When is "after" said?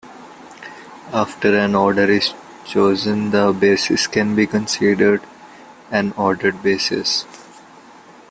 1.13-1.55